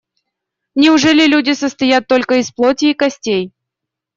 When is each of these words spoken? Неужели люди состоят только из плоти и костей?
Неужели 0.73 1.27
люди 1.27 1.51
состоят 1.53 2.07
только 2.07 2.39
из 2.39 2.49
плоти 2.51 2.85
и 2.85 2.93
костей? 2.95 3.53